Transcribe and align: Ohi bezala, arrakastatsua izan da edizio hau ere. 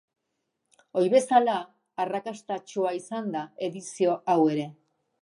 Ohi 1.01 1.11
bezala, 1.15 1.59
arrakastatsua 2.05 2.97
izan 3.03 3.31
da 3.39 3.47
edizio 3.71 4.21
hau 4.37 4.43
ere. 4.57 4.69